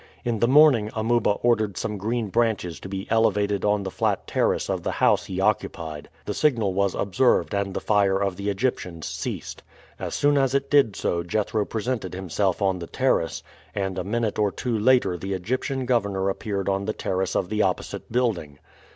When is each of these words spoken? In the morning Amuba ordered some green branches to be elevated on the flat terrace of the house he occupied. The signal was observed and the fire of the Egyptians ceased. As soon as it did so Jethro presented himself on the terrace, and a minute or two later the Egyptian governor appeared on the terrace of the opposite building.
In 0.25 0.39
the 0.39 0.47
morning 0.47 0.89
Amuba 0.95 1.29
ordered 1.43 1.77
some 1.77 1.99
green 1.99 2.29
branches 2.29 2.79
to 2.79 2.89
be 2.89 3.05
elevated 3.11 3.63
on 3.63 3.83
the 3.83 3.91
flat 3.91 4.25
terrace 4.25 4.67
of 4.67 4.81
the 4.81 4.93
house 4.93 5.25
he 5.25 5.39
occupied. 5.39 6.09
The 6.25 6.33
signal 6.33 6.73
was 6.73 6.95
observed 6.95 7.53
and 7.53 7.75
the 7.75 7.79
fire 7.79 8.17
of 8.17 8.35
the 8.35 8.49
Egyptians 8.49 9.05
ceased. 9.05 9.61
As 9.99 10.15
soon 10.15 10.39
as 10.39 10.55
it 10.55 10.71
did 10.71 10.95
so 10.95 11.21
Jethro 11.21 11.65
presented 11.65 12.15
himself 12.15 12.63
on 12.63 12.79
the 12.79 12.87
terrace, 12.87 13.43
and 13.75 13.99
a 13.99 14.03
minute 14.03 14.39
or 14.39 14.51
two 14.51 14.75
later 14.75 15.17
the 15.19 15.33
Egyptian 15.33 15.85
governor 15.85 16.29
appeared 16.29 16.67
on 16.67 16.85
the 16.85 16.93
terrace 16.93 17.35
of 17.35 17.49
the 17.49 17.61
opposite 17.61 18.11
building. 18.11 18.57